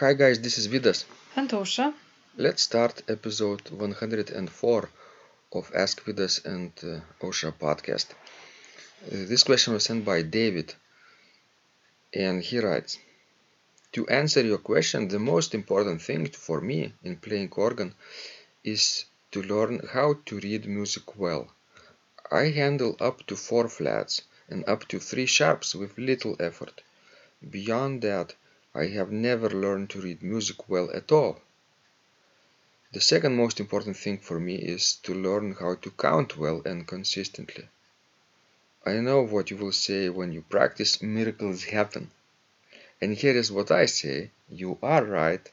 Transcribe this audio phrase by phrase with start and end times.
[0.00, 1.06] Hi guys, this is Vidas.
[1.34, 1.92] And Ausra.
[2.36, 4.88] Let's start episode 104
[5.54, 8.06] of Ask Vidas and uh, Ausra podcast.
[8.12, 10.72] Uh, this question was sent by David,
[12.14, 12.98] and he writes
[13.94, 17.92] To answer your question, the most important thing for me in playing organ
[18.62, 21.52] is to learn how to read music well.
[22.30, 26.82] I handle up to four flats and up to three sharps with little effort.
[27.50, 28.36] Beyond that,
[28.74, 31.40] I have never learned to read music well at all.
[32.92, 36.86] The second most important thing for me is to learn how to count well and
[36.86, 37.68] consistently.
[38.86, 42.10] I know what you will say when you practice, miracles happen.
[43.00, 45.50] And here is what I say you are right.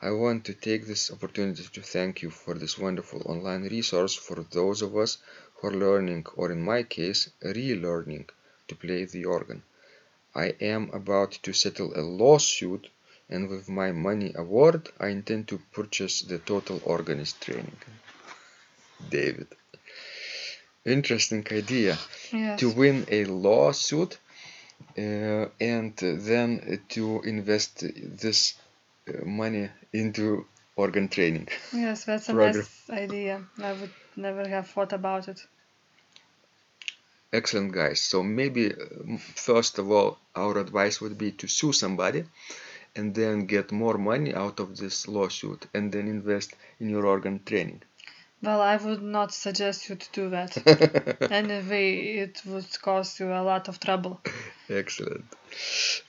[0.00, 4.44] I want to take this opportunity to thank you for this wonderful online resource for
[4.50, 5.18] those of us
[5.54, 8.28] who are learning, or in my case, relearning
[8.68, 9.62] to play the organ.
[10.34, 12.88] I am about to settle a lawsuit
[13.28, 17.76] and with my money award I intend to purchase the total organist training.
[19.08, 19.48] David.
[20.84, 21.98] Interesting idea.
[22.32, 22.60] Yes.
[22.60, 24.18] To win a lawsuit
[24.98, 27.84] uh, and then to invest
[28.18, 28.54] this
[29.08, 31.48] uh, money into organ training.
[31.72, 33.44] Yes, that's a nice idea.
[33.62, 35.40] I would never have thought about it.
[37.32, 38.00] Excellent, guys.
[38.00, 42.24] So maybe uh, first of all, our advice would be to sue somebody
[42.94, 47.40] and then get more money out of this lawsuit and then invest in your organ
[47.44, 47.82] training.
[48.42, 51.30] Well, I would not suggest you to do that.
[51.30, 54.20] anyway, it would cause you a lot of trouble.
[54.68, 55.24] Excellent.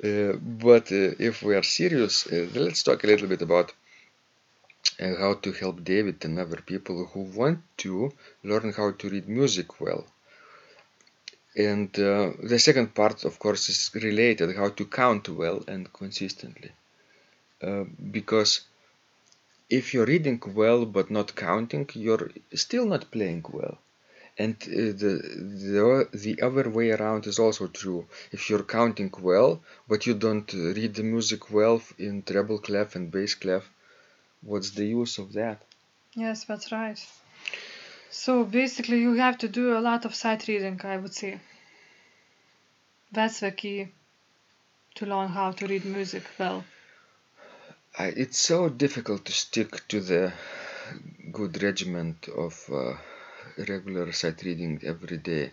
[0.03, 3.71] Uh, but uh, if we are serious, uh, let's talk a little bit about
[4.99, 8.11] uh, how to help David and other people who want to
[8.43, 10.07] learn how to read music well.
[11.55, 16.71] And uh, the second part, of course, is related how to count well and consistently.
[17.61, 18.61] Uh, because
[19.69, 23.77] if you're reading well but not counting, you're still not playing well.
[24.37, 25.13] And uh, the,
[25.71, 28.07] the the other way around is also true.
[28.31, 33.11] If you're counting well, but you don't read the music well in treble clef and
[33.11, 33.69] bass clef,
[34.41, 35.61] what's the use of that?
[36.15, 36.99] Yes, that's right.
[38.13, 41.41] So basically, you have to do a lot of sight reading, I would say.
[43.13, 43.93] That's the key
[44.95, 46.65] to learn how to read music well.
[47.97, 50.33] I, it's so difficult to stick to the
[51.31, 52.95] good regiment of uh,
[53.67, 55.51] regular sight reading every day,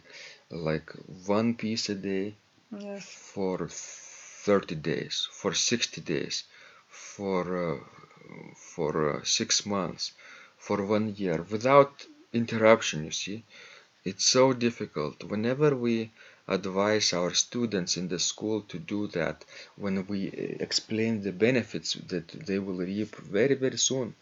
[0.51, 0.91] like
[1.27, 2.37] one piece a day
[2.73, 3.35] Yes.
[3.35, 6.45] for 30 days, for 60 days,
[6.89, 7.81] for uh,
[8.57, 10.13] for uh, six months,
[10.59, 13.05] for one year, without interruption.
[13.05, 13.45] You see,
[14.05, 15.25] it's so difficult.
[15.25, 16.11] Whenever we
[16.49, 19.45] advise our students in the school to do that,
[19.77, 24.15] when we uh, explain the benefits that they will reap very very soon,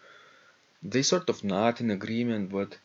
[0.82, 2.76] they sort of not in agreement, but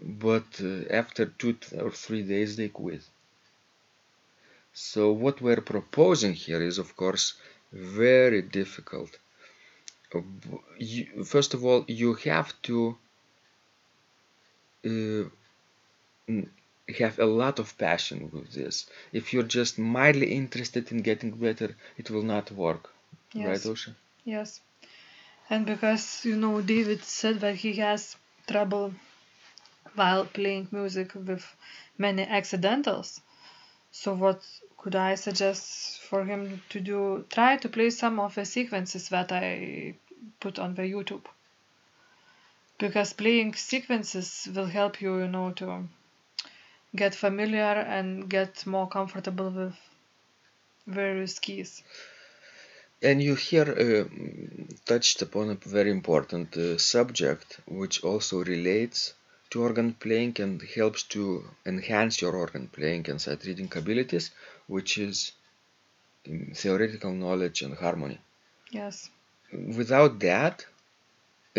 [0.00, 3.02] but uh, after two or three days they quit.
[4.72, 7.34] So what we're proposing here is, of course,
[7.72, 9.18] very difficult.
[11.24, 12.96] First of all, you have to
[14.84, 15.28] Uh,
[16.28, 16.48] mm,
[16.98, 18.86] have a lot of passion with this.
[19.12, 22.90] If you're just mildly interested in getting better, it will not work.
[23.32, 23.46] Yes.
[23.46, 23.94] Right, Ausra?
[24.24, 24.60] Yes.
[25.50, 28.94] And because, you know, David said that he has trouble
[29.94, 31.44] while playing music with
[31.98, 33.20] many accidentals.
[33.90, 34.42] So, what
[34.76, 37.24] could I suggest for him to do?
[37.30, 39.94] Try to play some of the sequences that I
[40.40, 41.24] put on the YouTube.
[42.78, 45.88] Because playing sequences will help you, you know, to
[46.94, 49.74] get familiar and get more comfortable with
[50.86, 51.82] various keys.
[53.02, 54.04] And you here uh,
[54.84, 59.14] touched upon a very important uh, subject, which also relates
[59.50, 64.30] to organ playing and helps to enhance your organ playing and sight reading abilities,
[64.66, 65.32] which is
[66.28, 68.18] um, theoretical knowledge and harmony.
[68.70, 69.10] Yes.
[69.52, 70.66] Without that,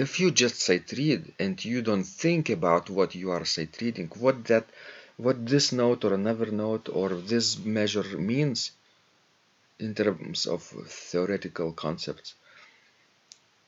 [0.03, 4.09] if you just sight read and you don't think about what you are sight reading,
[4.25, 4.65] what that,
[5.17, 8.71] what this note or another note or this measure means,
[9.77, 12.33] in terms of theoretical concepts,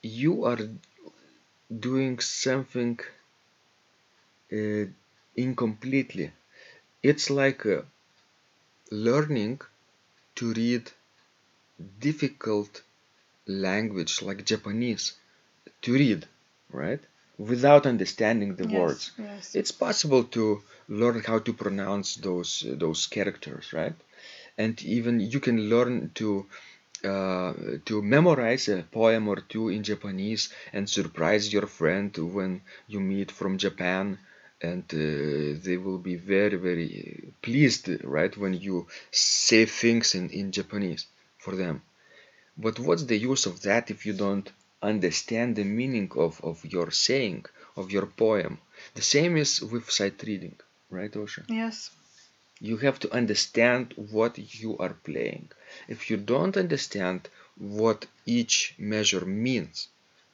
[0.02, 0.60] you are
[1.88, 2.98] doing something
[4.54, 4.86] uh,
[5.36, 6.32] incompletely.
[7.04, 7.82] It's like uh,
[8.90, 9.60] learning
[10.36, 10.92] to read
[12.00, 12.84] difficult
[13.48, 15.14] language like Japanese
[15.84, 16.28] to read,
[16.72, 17.00] right?
[17.38, 18.80] Without understanding the yes.
[18.80, 19.12] words.
[19.18, 19.56] Yes.
[19.56, 23.96] It's possible to learn how to pronounce those those characters, right?
[24.58, 26.46] And even you can learn to
[27.04, 27.54] uh,
[27.86, 33.32] to memorize a poem or two in Japanese and surprise your friend when you meet
[33.32, 34.20] from Japan
[34.62, 40.52] and uh, they will be very very pleased right when you say things in, in
[40.52, 41.08] Japanese
[41.40, 41.82] for them
[42.56, 44.52] but what's the use of that if you don't
[44.82, 47.46] understand the meaning of, of your saying
[47.76, 48.58] of your poem
[48.96, 50.56] the same is with sight reading
[50.90, 51.92] right Ausra Yes.
[52.60, 55.50] you have to understand what you are playing
[55.88, 59.88] if you don't understand what each measure means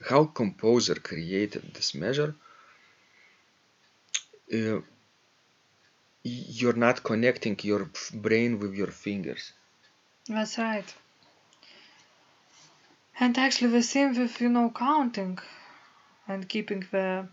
[0.10, 2.34] how composer created this measure
[4.54, 4.80] uh,
[6.24, 9.54] you're not connecting your brain with your fingers
[10.28, 10.90] That's right.
[13.20, 15.40] And actually the same with, you know, counting
[16.28, 17.28] and keeping the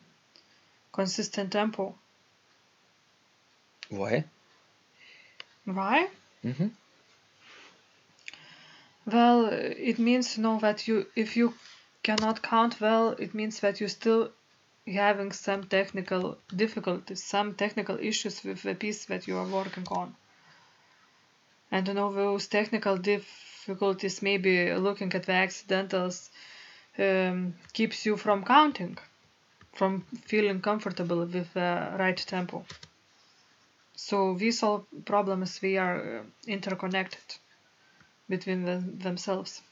[0.93, 1.95] consistent tempo.
[3.91, 4.25] why
[5.65, 6.09] Why?
[6.45, 6.69] mm-hmm.
[9.07, 11.55] Well, it means, you know, that you, if you
[12.03, 14.31] cannot count well, it means that you're still
[14.87, 20.15] having some technical difficulties, some technical issues with the piece that you are working on.
[21.71, 22.97] And you know, those technical
[23.66, 26.31] difficulties, maybe looking at the accidentals,
[26.99, 28.99] um, keeps you from counting,
[29.72, 32.64] from feeling comfortable with the right tempo.
[33.96, 37.38] So these all problems we are uh, interconnected
[38.28, 39.62] between them, themselves.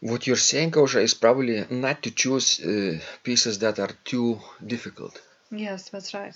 [0.00, 5.18] what you're saying Ausra, is probably not to choose uh, pieces that are too difficult
[5.50, 6.34] Yes, that's right.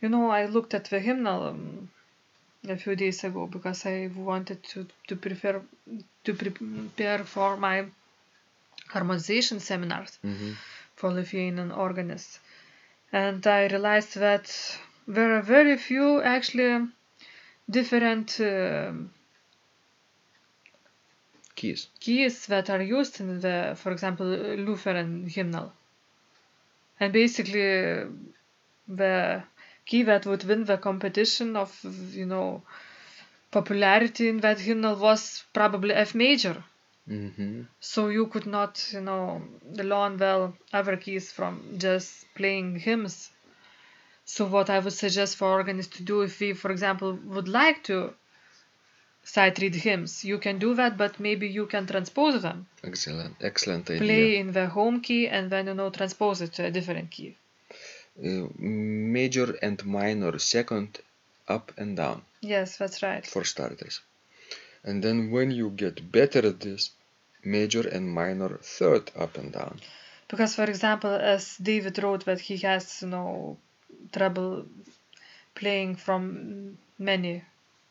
[0.00, 1.90] You know, I looked at the hymnal um,
[2.70, 5.62] a few days ago because I wanted to to prefer
[6.24, 7.86] to prepare for my
[8.88, 10.52] harmonization seminars mm-hmm.
[10.96, 12.40] for Lithuanian organists,
[13.12, 14.46] and I realized that
[15.06, 16.88] there are very few actually
[17.70, 19.10] different um
[21.58, 25.72] keys keys that are used in the, for example, Lutheran hymnal.
[27.00, 28.06] And basically,
[28.88, 29.42] the
[29.88, 31.70] key that would win the competition of,
[32.20, 32.62] you know,
[33.50, 36.56] popularity in that hymnal was probably F major.
[37.08, 37.62] mm-hmm.
[37.80, 39.42] So you could not, you know,
[39.92, 43.30] learn well other keys from just playing hymns.
[44.24, 47.82] So what I would suggest for organists to do if we, for example, would like
[47.84, 48.12] to
[49.24, 52.66] sight read hymns, you can do that, but maybe you can transpose them.
[52.90, 56.64] excellent excellent idea Play in the home key and then, you know, transpose it to
[56.66, 57.30] a different key.
[58.18, 60.98] Uh, major and minor second
[61.46, 63.24] up and down Yes, that's right.
[63.26, 64.00] for starters
[64.84, 66.90] and then when you get better at this
[67.44, 69.80] major and minor third up and down
[70.28, 73.56] Because, for example, as David wrote that he has, you know,
[74.12, 74.66] trouble
[75.54, 77.42] playing from many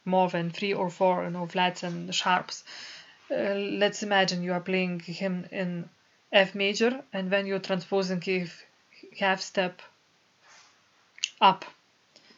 [0.06, 2.64] more than three or four, you know, flats and sharps.
[3.30, 5.90] Uh, let's imagine you are playing hymn in
[6.32, 8.48] F major and then you're transposing a
[9.20, 9.82] half step
[11.42, 11.66] up.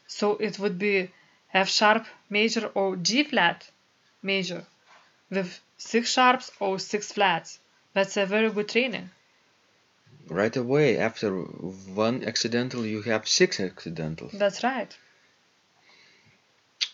[0.07, 1.11] So it would be
[1.53, 3.69] F sharp major or G flat
[4.21, 4.65] major
[5.29, 7.59] with six sharps or six flats.
[7.93, 9.09] That's a very good training.
[10.41, 11.29] right away after
[12.07, 14.91] one accidental you have six accidentals That's right.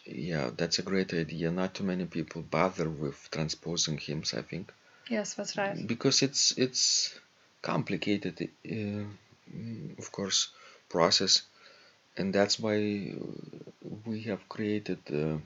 [0.05, 4.71] yeah that's a great idea not too many people bother with transposing hymns i think
[5.09, 5.85] Yes, that's right.
[5.93, 6.83] because it's it's
[7.61, 8.35] complicated
[8.77, 9.05] uh,
[10.01, 10.39] of course
[10.89, 11.33] process
[12.17, 12.77] and that's why
[14.05, 15.37] we have created uh,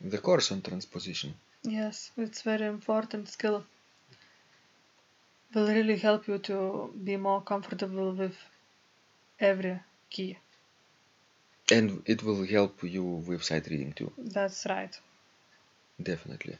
[0.00, 3.64] the course on transposition Yes, it's very important skill.
[5.54, 8.36] Will really help you to be more comfortable with
[9.40, 10.36] every key.
[11.70, 14.94] and it will help you with sight reading too That's right.
[16.02, 16.58] definitely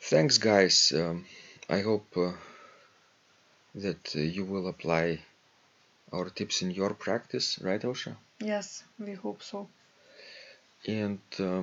[0.00, 1.24] thanks guys um,
[1.68, 2.32] i hope uh,
[3.74, 5.20] that uh, you will apply
[6.12, 9.68] our tips in your practice right Ausra Yes, we hope so.
[10.86, 11.62] and uh,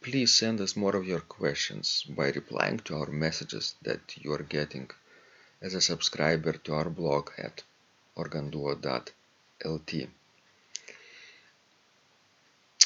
[0.00, 4.42] please send us more of your questions by replying to our messages that you are
[4.42, 4.90] getting
[5.62, 7.62] as a subscriber to our blog at
[8.16, 9.92] organduo.lt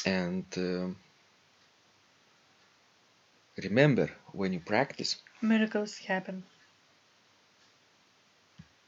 [0.05, 0.87] and uh,
[3.63, 6.43] remember when you practice Miracles happen.